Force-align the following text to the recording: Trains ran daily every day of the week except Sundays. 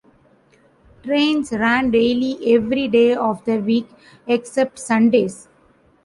Trains 1.03 1.51
ran 1.51 1.91
daily 1.91 2.55
every 2.55 2.87
day 2.87 3.13
of 3.13 3.45
the 3.45 3.57
week 3.59 3.87
except 4.25 4.79
Sundays. 4.79 5.47